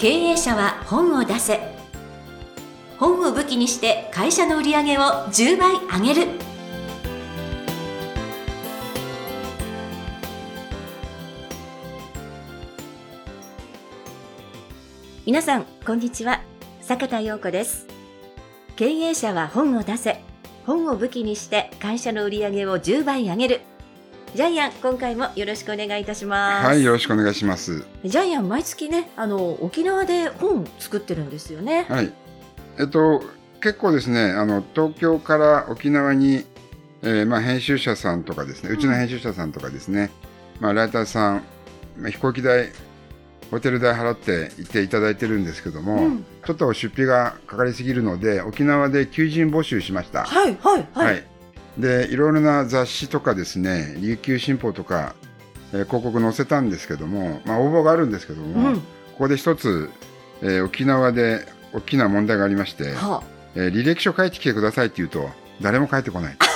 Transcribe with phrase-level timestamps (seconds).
[0.00, 1.58] 経営者は本を出せ。
[2.98, 6.28] 本を武器にして会社の売り上げを10倍上げる。
[15.26, 16.42] 皆さんこんにちは。
[16.80, 17.88] 坂田陽子です。
[18.76, 20.22] 経営者は本を出せ。
[20.64, 23.60] 本を武器にして会社の売り上げを10倍上げる。
[24.34, 26.66] ジャイアン今回もよろしくお願いいたします。
[26.66, 27.84] はいよろしくお願いします。
[28.04, 31.86] ジャイアン毎月ねあの沖縄で本作ってるんですよね。
[31.88, 32.12] はい。
[32.78, 33.22] えっと
[33.60, 36.44] 結構ですねあの東京から沖縄に、
[37.02, 40.10] えー、まあ編集者さんとかですねうちの編集者さんとかですね、
[40.58, 41.42] うん、まあライターさん、
[41.96, 42.70] まあ、飛行機代
[43.50, 50.24] ホテル代払って行っていただいてるんですけども、うん、ちょっと出費がかかりすぎるので沖縄で求人募集しました。
[50.24, 51.06] はいはいはい。
[51.06, 51.24] はい、
[51.78, 55.14] でいろいろな雑誌とかですね琉球新報とか、
[55.72, 58.82] えー、広告載せたんですけども、まあ、応募があるんですけども、うん、こ
[59.18, 59.90] こで一つ、
[60.42, 63.22] えー、沖縄で大きな問題がありまして、はあ、
[63.54, 65.28] えー、履歴書書いてきてくださいって言うと
[65.60, 66.36] 誰も書いてこない。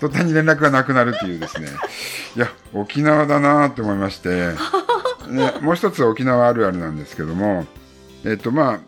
[0.00, 1.68] 途端に連絡がなくなるっていうですね。
[2.36, 4.50] いや沖縄だなと思いまして
[5.28, 7.66] ね、もう一つ沖縄あるあるなんですけども、
[8.24, 8.80] えっとまあ、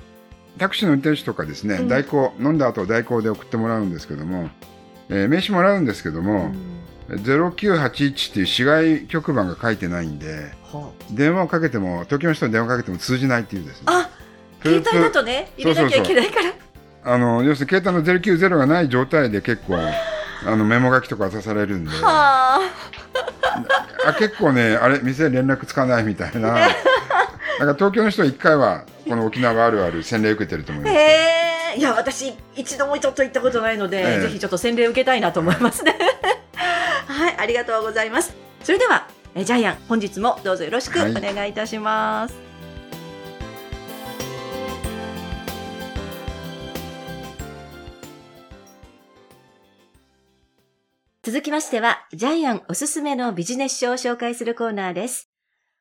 [0.58, 4.50] タクシーの運転手とかですね、うん、代行、飲んだ後代行で送ってもらうんですけども、
[5.08, 6.52] えー、名刺もらうんですけども、
[7.08, 13.84] うん、0981っていう市外局番が書いてないんで、はあ、電話をかけても、東京の人に電話かけても通じないっていうですね。
[13.86, 14.10] あ
[14.62, 16.52] 携帯だとね、入れなきゃいけないから。
[17.04, 19.78] あの要するに携帯の090がない状態で結構
[20.46, 21.90] あのメモ書きとか渡されるんで。
[21.90, 22.60] はあ
[24.06, 26.68] あ結構ねあれ店連絡つかないみたいな
[27.58, 30.96] なんか東京の人は1回はこの沖縄あるある洗礼受けてると思います。
[30.96, 31.78] へえ。
[31.78, 35.96] いや私一度もちょっと行ったことないので、えー、ぜひちょっと洗礼受けたいなと思いますね。
[37.06, 38.34] はいありがとうございます。
[38.62, 42.48] それではえジャイアン本日もどうぞよろしくお願いいたします、はい
[51.28, 55.27] 続きましては、ジャイアンおすすめのビジネス書を紹介するコーナーです。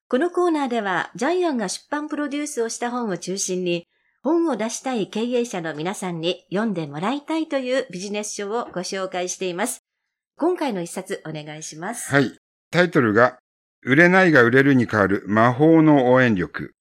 [0.09, 3.90] このコーナーでは、ジャイアンが出版プロデュースをした本を中心に、
[4.23, 9.81] 本を出したい経営者の皆さんに読んでもらいたいというビジネス書をご紹介しています。
[10.38, 12.09] 今回の一冊お願いします。
[12.09, 12.31] はい。
[12.72, 13.38] タイトルが、
[13.84, 16.72] 売れないが売れるに変わる魔法の応援力。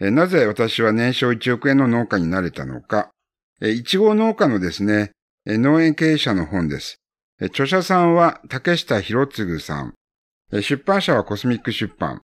[0.00, 3.10] なぜ私は年商1億円の農家になれたのか。
[3.60, 5.12] いちご農家のですね、
[5.44, 6.96] 農園経営者の本です。
[7.38, 9.92] 著者さんは竹下博次さん。
[10.52, 12.22] 出版社はコスミック出版。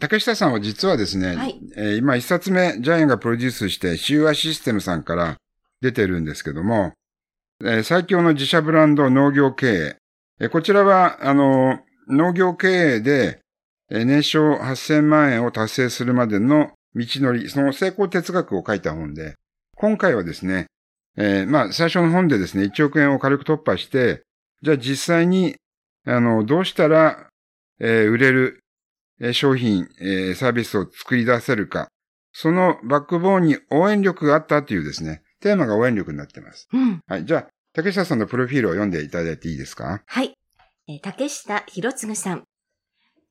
[0.00, 5.36] 竹下さんは実はですね、はい、え今一冊目、ジャイアンがプロデュースして、シューアシステムさんから
[5.80, 6.92] 出てるんですけども、
[7.64, 9.96] え最強の自社ブランド農業経営。
[10.40, 13.40] えこちらは、あの、農業経営で、
[13.90, 19.34] え年商8000万円を達成するまでの道のり、その成功哲学を書いた本で、
[19.76, 20.66] 今回はですね、
[21.16, 24.22] えー、まあ、最初の本でですね、1億円を軽く突破して、
[24.62, 25.56] じゃあ実際に、
[26.06, 27.28] あの、どうしたら、
[27.80, 28.63] えー、売れる、えー、
[29.32, 31.88] 商品、えー、サービスを作り出せるか。
[32.32, 36.68] そのバックボーンに応援力があったというですね、テーマが応援力になっています。
[36.72, 37.00] うん。
[37.06, 37.24] はい。
[37.24, 40.02] じゃあ、竹下さんのプロフィールを読んでいただいていいですか？
[40.06, 40.34] はい。
[40.88, 42.44] えー、竹下博次さん。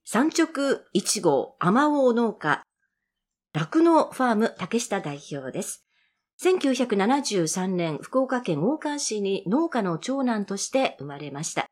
[0.06, 0.48] 三直
[0.92, 2.64] 一号甘王農家、
[3.54, 5.86] 酪農ファーム竹下代表です。
[6.42, 11.68] 1973年、福岡県大川市に農家の長男として生まれました。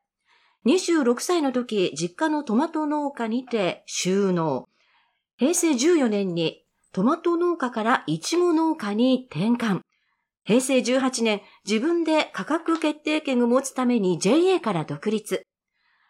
[0.64, 4.68] 26歳の時、実家のトマト農家にて収納。
[5.36, 9.80] 平成14年にトマト農家からイチゴ農家に転換。
[10.44, 15.42] 平成18年、自分で価格決定権を持つために JA から独立。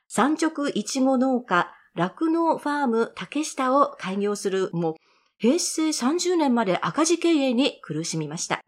[0.08, 4.96] 産直イチゴ農家、酪農ファーム竹下を開業するも、
[5.38, 8.60] 平成30年まで赤字経営に苦しみました。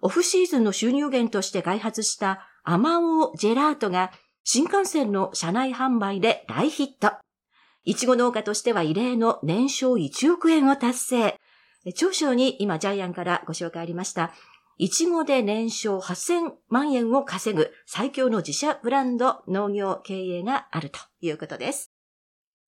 [0.00, 4.12] オフシーズンの収入源として開発したアマオジェラートが
[4.44, 7.12] 新幹線の車内販売で大ヒット。
[7.84, 11.36] いちご農家としては異例の年商1億円を達成。
[11.94, 14.32] 長所に今ジャイアンからご紹介ありました。
[14.78, 21.90] いちごで年商8000万円を稼ぐ最強の自社ブランド農業経営があるということです。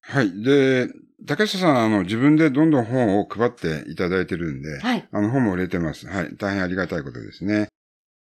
[0.01, 0.43] はい。
[0.43, 0.89] で、
[1.25, 5.07] 竹下さん、あの、自分でどんどん本を配っていただいてるんで、はい。
[5.11, 6.07] あの、本も売れてます。
[6.07, 6.35] はい。
[6.37, 7.69] 大変ありがたいことですね。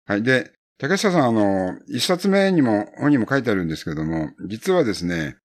[0.05, 0.23] はい。
[0.23, 5.35] で、竹下さん、あの、一冊目にも、本にも書いてあるんですけども、実はですね、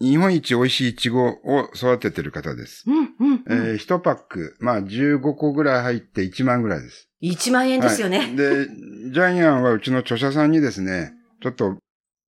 [0.00, 2.82] 日本一美味しいイチゴを育ててる方です。
[2.88, 3.44] うん、うん、うん。
[3.48, 7.08] えー、1パック、まあ15個ぐらい入って1万ぐらいです。
[7.22, 8.18] 1万円ですよね。
[8.18, 8.66] はい、で、
[9.12, 11.76] ジャイアンはうちの著者さんにですね、ちょっと、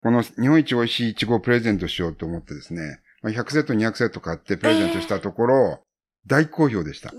[0.02, 5.80] この日本一美味しいイチゴをプレゼントしようと思ってですね、100セット、200セット買ってプレゼントしたところ、
[6.26, 7.10] 大好評でした。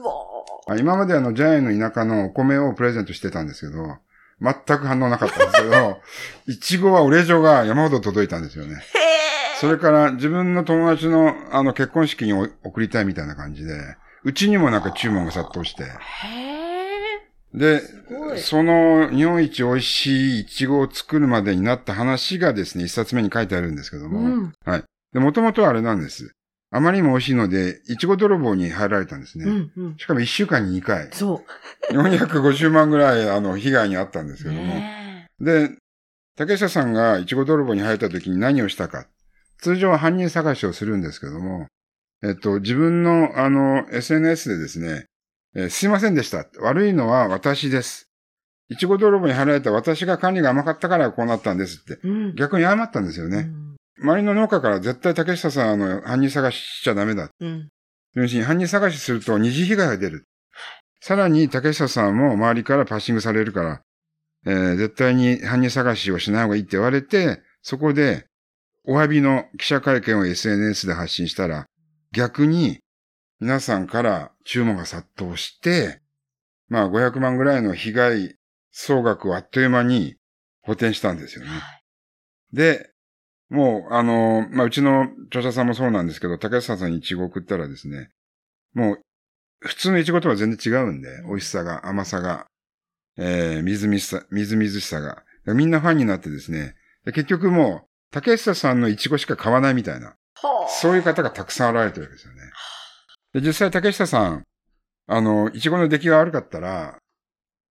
[0.78, 3.98] 今まであの、ジャイアンの田舎のお米をプレゼントしてたんですけど、
[4.42, 6.02] 全く反応なかったんですけど、
[6.48, 8.84] いちごはお礼状が山ほど届いたんですよね。
[9.62, 15.86] それから自分の友達のあの結婚式にお送りたいみたいな感じで、うちにもなんか注文が殺到して。
[17.54, 17.82] で
[18.36, 24.10] その日本一美味しいイチゴを作るまでになった話がですね、一冊目に書いてあるんですけどー。
[24.10, 24.54] も、うん。
[25.14, 26.34] で、もともとはあれなんです。
[26.72, 29.46] あまりにも美味しいので、イチゴ泥棒に入られたんですね。
[29.46, 29.98] うんうん。
[29.98, 31.44] しかも一週間に2回、そ
[31.92, 34.50] 450万ぐらいあの被害にあったんですう。
[34.50, 34.74] けども。
[34.74, 35.70] ねで、
[36.38, 39.08] 竹下さんがイチゴ泥棒に入った時に何をしたか。
[39.60, 41.68] 通常は犯人探しをするんですけども、
[42.24, 45.06] えっと、自分のあの SNS でですね、
[45.56, 46.46] えーすいませんでした。
[46.60, 48.10] 悪いのは私です。
[48.70, 52.00] イチゴ泥棒に入られた私が管理が甘かったからこうなったんですって。
[52.04, 52.36] うん。
[52.36, 53.38] 逆に謝ったんですよね。
[53.38, 53.65] うん。
[54.00, 57.30] 周りの農家から絶対竹下さんあの犯人探ししちゃダメだ。
[57.40, 57.70] うん。
[58.14, 60.26] 要するに犯人探しすると二次被害が出る。
[61.02, 63.82] さらに竹下さんも周りからパッシングされるから、
[64.46, 68.26] えー絶対に犯人探しをしない方がいいって言われて、そこで
[68.86, 71.66] お詫びの記者会見を SNS で発信したら、
[72.12, 72.80] 逆に
[73.40, 76.02] 皆さんから注文が殺到して、
[76.68, 78.36] まあ500万ぐらいの被害
[78.72, 80.16] 総額をあっという間に
[80.62, 81.52] 補填したんですよね。
[82.54, 82.95] で、
[83.50, 88.10] もう、あの、まあ、うちの著者さんもそうなんですけど、竹下さんにイチゴ送ったらですね、
[88.74, 89.02] もう、
[89.60, 92.48] 普通のイチゴとは全然違うんで、美味しさが、甘さが、
[93.18, 95.24] えー、みずみずしさ、みずみずしさが。
[95.54, 96.76] みんなファンになってですね、
[97.06, 100.16] で結局もう、竹下さんのイチゴしか買わないみたいな、は
[100.66, 100.68] あ。
[100.68, 102.42] そういう方がたくさん現れてるわけですよね。
[103.34, 104.44] で、実際竹下さん、
[105.08, 106.98] あの、イチゴの出来が悪かったら、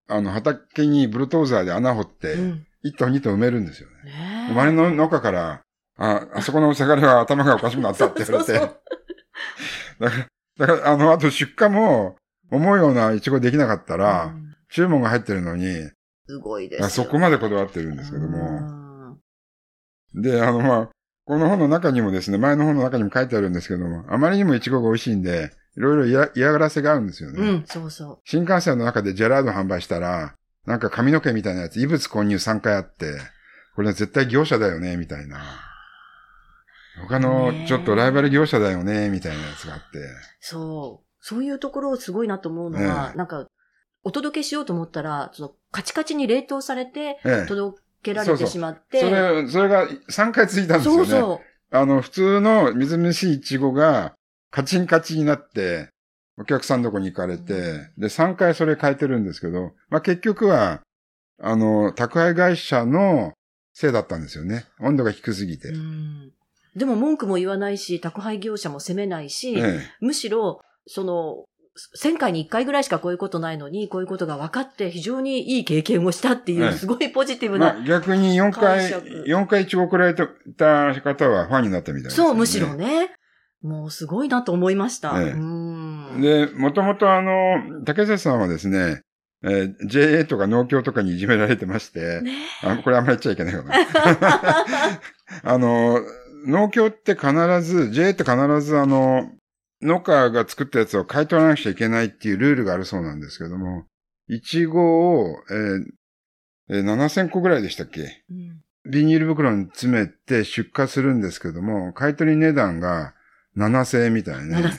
[0.08, 2.68] あの、畑にブルトーザーで穴掘って、うん。
[2.85, 4.12] 1頭2頭埋めるんですよね。
[4.12, 5.62] ねえ周りの農家から、
[5.97, 8.80] あ、あそこのせがれは頭がおかしくなったって言われて、そうそう
[10.00, 10.18] だか
[10.57, 12.18] ら、だから、あの、あと出荷も、
[12.51, 15.68] 思うようなイチゴできなかったうら、ん注文が入ってるのに、
[16.27, 16.85] すごいですよ。
[16.88, 18.59] あそこまでこだわってるんですけどうも。
[18.62, 19.19] ん
[20.15, 20.89] で、あの、まあ、
[21.25, 27.39] この本の中にもですね、前の本の中にも書いてあるんですけども、あまりにもイチゴが美味しいんで、いろいろ嫌嫌がらせがあるんですよね。
[27.39, 30.35] うん、そうそ新幹線の中でジェラード販売したら、
[30.65, 33.19] なんか髪の毛みたいなやつ、異物混入3回あって、
[33.75, 35.42] これは絶対業者だよね、みたいな。
[37.07, 40.00] 他のねえちょっとライバル業者だよね、みたいなやつがあって。
[40.00, 40.04] う。
[40.39, 41.07] そう。
[41.19, 43.48] そういうところすごいなと思うのは、えなんか、
[44.04, 47.45] お届けしようと思ったら、その、カチカチに冷凍されて、ええ。
[47.48, 49.00] 届けられてしまって。
[49.00, 51.06] それ、それが3回続いたんですよね。
[51.06, 54.13] そうそあの、普通のみずみずしいイチゴが
[54.51, 55.89] カチンカチになって、
[56.38, 60.81] お客さんのとこに行かれて、で、3回それ変えてるんですけど、まあ、結局は、
[61.41, 63.33] あの、宅配会社の
[63.74, 64.65] せいだったんですよね。
[64.80, 65.74] 温度が低すぎて。
[66.75, 71.45] でも文句も言わないし、宅配業者も責めないし、ええむしろ、その、
[72.00, 77.74] 1000回に1回ぐらいしかこういうことないのに、こういうことが分かって非常にいい経験をしたっていう、ええすごいポジティブな。
[77.74, 82.27] まあ、逆に4回解釈、4回イチゴくられた方はファンになったみたいです、ね。
[82.27, 83.15] そう、むしろね。
[83.63, 85.19] もうすごいなと思いました。
[85.21, 85.73] ええうん。
[86.21, 89.01] で、もともとあの、竹瀬さんはですね、
[89.44, 92.31] えー JA とか農協とかにいじめられてまして、ね
[92.63, 93.74] あこれあんまり言っちゃいけないかな。
[95.44, 96.00] あの、
[96.48, 99.30] 農協って必ず、JA って必ずあの、
[99.81, 103.85] 農家が作ったやつを買い取らなくちゃいけないっていうルールがあるそうなんですけども、
[104.30, 105.83] いちごを、えー
[106.69, 108.23] えー7000個ぐらいでしたっけ？
[108.30, 113.14] うんビニール袋に詰めて出荷するんですけども、買い取り値段が
[113.56, 114.71] 7000円みたいなね。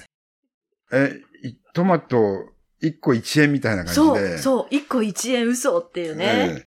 [0.90, 0.96] 7000
[1.42, 2.48] え、いトマト
[2.82, 4.38] 1個1円みたいな感じそう、で。
[4.38, 6.24] そう、1個1円嘘っていうね。
[6.26, 6.64] ええ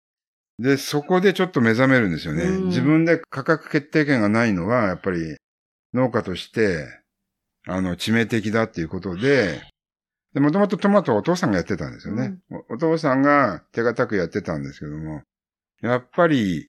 [0.60, 2.44] で、そこでちょっと目覚めるんですよね。
[2.44, 5.38] うん自分で価格決定権がないのは、やっぱり
[5.94, 6.88] 農家として、
[7.68, 9.62] あの、致命的だっていうことで、
[10.34, 12.40] で、もともとトマトはお父さんがやってたんですよね。
[12.70, 15.22] おお父さんが手堅くやってたんですけども、
[15.82, 16.68] やっぱり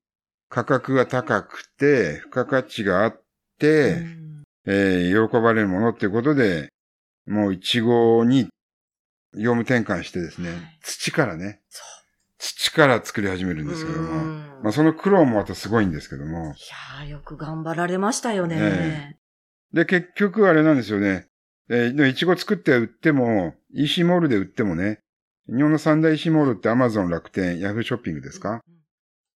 [0.50, 3.22] 価格が高くて、付加価値があっ
[3.58, 6.68] て、うんえー喜ばれるものっていうことで、
[7.28, 8.48] もうイチゴに
[9.34, 10.58] 業務転換してですね、はい。
[10.82, 11.82] 土からね、そ
[12.38, 14.60] 土から作り始めるんですけどうも、ん。
[14.62, 16.58] まあその苦労もまたすごいんですけども、い
[17.02, 18.56] やーよく頑張られましたよね。
[18.58, 19.16] え
[19.72, 21.26] で、結局あれなんですよね、
[21.68, 25.00] えーでイチゴ作って売っても、EC モールで売ってもね、
[25.48, 28.62] 日本の三大 EC モールってアマゾン、楽天、ヤフーショッピングですか？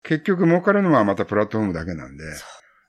[0.05, 2.25] 結局儲かるのはまたプラットフォームだけなんで、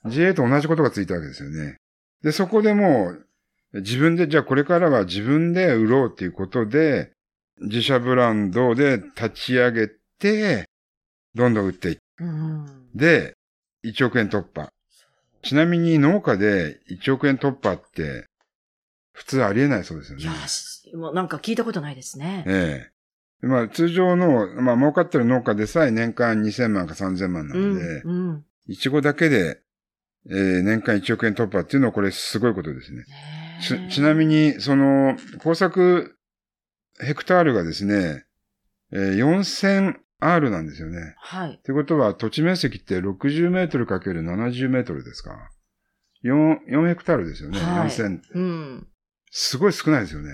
[0.07, 1.77] JA と同じことがついたわけですよね。
[2.23, 3.27] で、そこでもう、
[3.73, 7.11] 自分で、じゃあこれからは自分で売ろうっていうことで、
[7.61, 9.87] 自社ブランドで立ち上げ
[10.19, 10.65] て、
[11.35, 13.35] どんどん売っていっうんて、
[13.83, 14.69] 1億円突破。
[15.41, 18.25] ちなみに農家で1億円突破って、
[19.13, 20.23] 普通ありえないそうですよね。
[20.23, 22.43] いや、しもうなんか聞いたことないですね。
[22.47, 28.45] ええまあ、通常の、まあ、儲かってる農家でさえ年間2000万か3000万なうんので、うん。
[28.67, 29.59] いちごだけで、
[30.29, 33.03] えー年間1億円突破っていうのはこれすごいことですね。
[33.61, 36.15] ちちなみに、に、その、工作
[36.99, 38.25] ヘクタールがですね、
[38.91, 39.15] えー
[40.21, 41.15] 4000R なんですよね。
[41.17, 41.55] はい。
[41.55, 45.49] ってことは、土地面積って60メートルかける70メートルですか
[46.23, 47.59] ？4、4ヘクタールですよね。
[47.59, 48.19] はい4000。
[48.33, 48.87] うん。
[49.31, 50.29] すごい少ないですよね。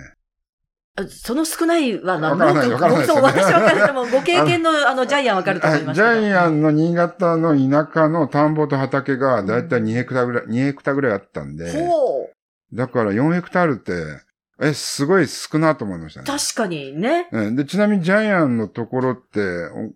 [0.98, 6.02] あその少ないは何わからないわからない私わかるでも、ご経験の あの、ジャイアンわかると思いますジ。
[6.02, 12.39] ャイアンの新潟の田舎の田んぼと畑がだいたい2ヘクタールぐらい、2ヘクタぐらいあったんで、ほう。
[12.74, 13.94] だから4ヘクタールって、
[14.62, 16.26] え、すごい少なと思いましたね。
[16.26, 17.30] 確かにね。
[17.32, 19.40] うんで、ちなみにジャイアンのところって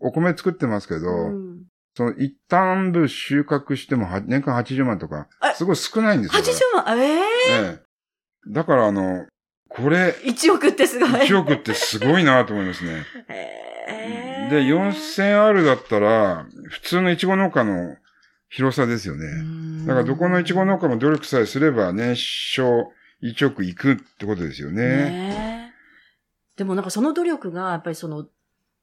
[0.01, 1.63] お、お米作ってますけど、うん
[1.95, 6.41] その一旦部収穫してもは年間80万とかえ、すごい少ないんですよ。
[6.41, 7.79] 80万、ええええ
[8.47, 9.27] だからあの、
[9.69, 11.09] これ、1億ってすごい。
[11.09, 13.05] 1億ってすごいなと思いますね。
[13.29, 17.95] ええで、4000R だったら、普通のイチゴ農家の
[18.53, 19.85] 広さですよね。
[19.87, 22.91] だからどこのイチゴ農家も努力さえすれば年商
[23.23, 24.87] 1億いくってことですよね。
[24.87, 28.27] ねえでもなんかその努力が、やっぱりその、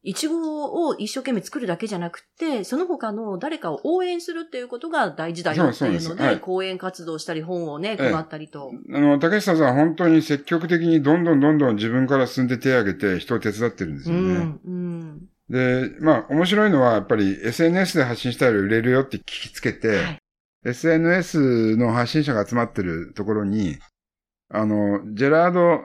[0.02, 8.72] いちごを一生懸命作るだけじゃなくて、その他の誰かを応援するっていうことが大事だよってそういうので、はい講演活動したり本をね、ええ配ったりと。
[8.92, 14.34] あの、竹下さんは本当に積極的にどんどんどんどん自分から進んで手を挙げて人を手伝ってるんですうよね。
[14.34, 15.28] ん、うん。
[15.50, 20.18] で、まあ面白いのはやっぱり SNS で発信したら売れるよって聞きつけて、はい
[20.62, 23.78] SNS の発信者が集まってるところに、
[24.50, 25.80] あの、ジェラード、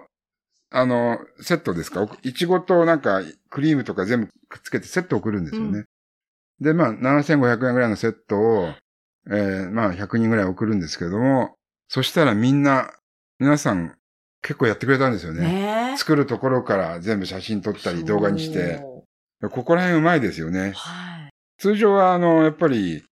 [0.69, 2.05] あの、セットですか？
[2.23, 5.79] いちごとなんかクリームとか全部くっつけてセット送るんですよね。
[5.79, 5.85] うん
[6.59, 8.73] で、まあ、7500円ぐらいのセットを、
[9.27, 11.55] えーまあ、100人ぐらい送るんですけども、
[11.89, 12.91] そしたらみんな、
[13.39, 13.95] 皆さん
[14.41, 15.41] 結構やってくれたんですよね。
[15.41, 15.97] ねえ。
[15.97, 18.94] 作るところから全部写真撮ったり動画にして、そ
[19.49, 20.73] ここら辺うまいですよねう。。
[20.73, 21.29] はい。
[21.57, 23.03] 通常は、あの、やっぱり、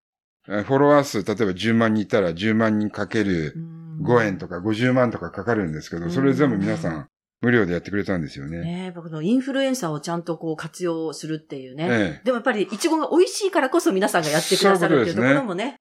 [0.47, 3.55] えーフォロワー数、例えば10万人いたら10万人かける
[4.01, 7.07] 5円とか50万とかかかるんですけど、それ全部皆さん
[7.41, 8.59] 無料でやってくれたんですよね。
[8.59, 11.87] ねえ、僕のインフルエンサーをちゃんとこう活用するっていうね。
[11.89, 15.75] えでもやっぱり、いちごが美味しいからこそ皆さんがやってくださるっていうところもね。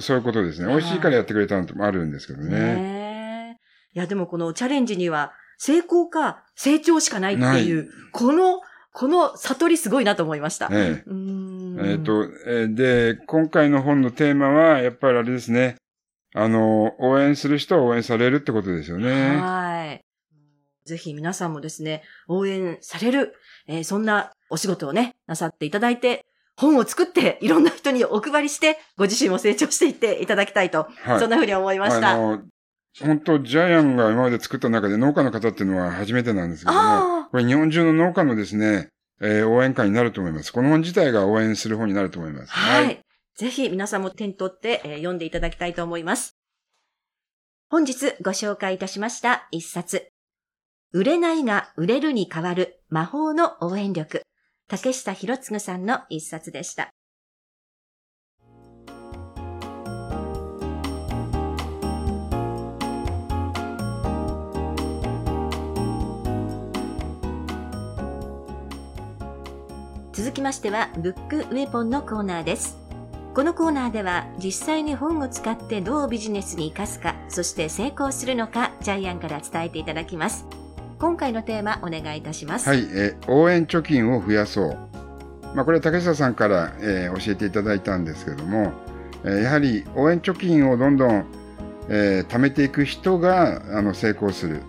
[0.00, 0.66] そういうことですね。
[0.66, 3.58] はい美味しいからやってくれたのもあるんですけどね。
[3.92, 8.60] いや、でもこのチャレンジには、成功か成長しかないっていう、この、
[8.94, 10.68] この悟りすごいなと思いました。
[10.70, 15.74] えええっ、と、えーで、今回の本のテーマは、やっぱりあれですね。
[16.32, 19.36] あの、応援する人は応援されるってことですよね。
[19.36, 20.04] はい。
[20.84, 23.34] ぜひ皆さんもですね、応援される、
[23.66, 26.24] えーそんなお仕事をね、なさっていただいて、
[26.56, 31.18] 本を作って、いろんな人にお配りして、ご自身も成長していっていただきたいと、はい。
[31.18, 32.12] そんなふうに思いました。
[32.12, 32.42] あの、
[33.00, 38.88] 本当ジャイアンが今まで作った中で農家の方っていうのは初めてなんですけども、あこれ日本中の農家のですね、
[39.20, 40.52] えー応援会になると思います。
[40.52, 42.52] この本自体が応援する本になると思います。
[42.52, 43.00] あ、はい。
[43.36, 46.36] ぜひ皆さんも手に取って、えー読んでいただきたいと思います。
[47.68, 50.06] 本日ご紹介いたしました一冊。
[50.92, 54.22] 売れないが売れるに変わる魔法の応援力。
[54.68, 56.93] 竹下博次さんの一冊でした。
[70.34, 72.76] きましては、ブックウェポンのコーナーです。
[73.34, 80.44] このコーナーでは、実際に本を使ってどうビジネスに活かすか、そして成功するのか、ジャイアンから伝えていただきます。
[80.98, 82.68] 今回のテーマ、お願いいたします。
[82.68, 84.78] はい、え応援貯金を増やそう。
[85.54, 88.72] まあ、これは竹下さんから、えー教えていただいたんですけども、
[89.24, 91.24] えーやはり応援貯金をどんどん、
[91.88, 94.62] えー貯めていく人があの成功する、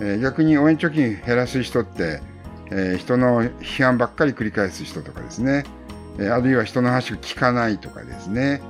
[0.00, 2.20] えー逆に応援貯金減らす人って、
[2.70, 5.64] えー人の批判ばっかり繰り返す人とかですね、
[6.18, 8.62] えーあるいは人の話を聞かないとかですね、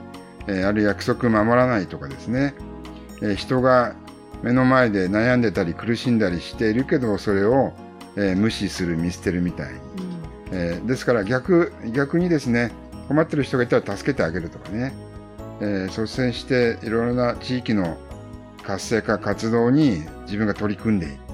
[0.47, 2.55] えーあるいは約束守らないとかですね、
[3.23, 3.95] えー人が
[4.43, 7.73] 目の前で悩んでたり苦しんだりしているけどそれを、
[8.17, 9.81] えー無視する見捨てるみたいに、うん。
[10.53, 12.73] えーですから逆逆にですね
[13.09, 14.93] 困ってる人がいたら助けてあげるとかね、
[15.61, 17.97] えー率先していろいろな地域の
[18.63, 21.26] 活性化活動に自分が取り組んでいる、えー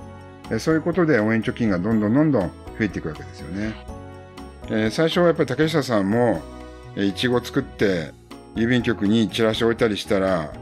[0.59, 3.75] そういうことで応援貯金がどんどんどんどん増えていくわけですよね、
[4.69, 6.41] えー最初はやっぱり竹下さんも
[6.97, 8.13] えーいちご作って
[8.55, 10.53] 郵便局にチラシ置いたりしたら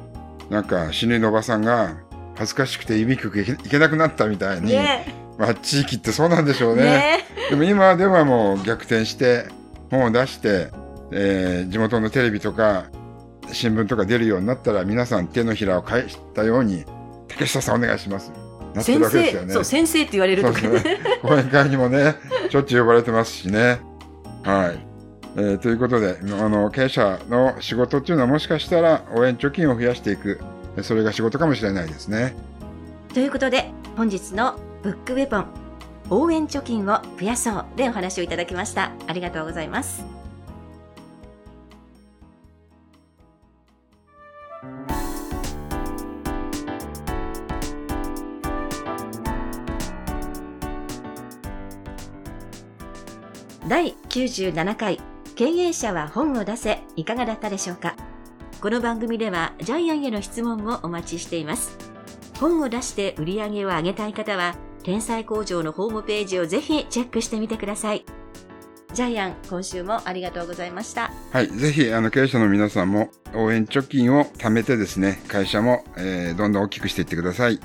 [0.48, 1.96] なんか死ぬおばさんが
[2.36, 6.82] 恥ずかしくて郵便局行け行けなくなったみたいに、ねまあ地域ってそうなんでしょうえ、ね。
[6.82, 9.46] ねでも今ではもう逆転して
[9.90, 10.68] 本を出して、
[11.12, 12.86] えー地元のテレビとか
[13.52, 16.84] 新聞とか出るようになったら皆さん手のひらを返したように
[17.28, 18.32] 竹下さんお願いします。
[18.74, 19.54] なってるわけですよね。
[19.54, 21.00] そう、先生って言われるとかね。
[21.22, 22.16] 講演会にもね、
[22.50, 23.80] しょっちゅう呼ばれてますしね。
[24.42, 24.86] はい。
[25.36, 30.40] えーということで、あの、経営者の仕事っていうのはもしかしたら応援貯金を増やしていく。
[30.82, 32.34] それが仕事かもしれないですね。
[33.12, 35.46] ということで、本日のブックウェポン、
[36.10, 38.92] 応援貯金を増やそうでお話をいただきました。
[39.06, 40.19] ありがとうございます。
[54.24, 55.00] 97回
[55.34, 57.96] 経営者は本を出せいかがだったでしょうか？
[58.60, 61.78] この番組ではジャイアンへの質問をお待ちしています
[62.38, 68.04] 本を出して売り上げを上げたい方は天才工場のホームページをぜひチェックしてみてください
[68.92, 71.48] ジャイアン今週もありがとうございましたはい。
[71.48, 77.60] ぜひ、あの、経営者の皆さんも応援貯金を貯めてですね、会社も、えーどんどん大きくしていってください。